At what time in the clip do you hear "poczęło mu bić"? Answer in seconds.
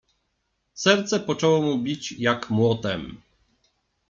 1.19-2.11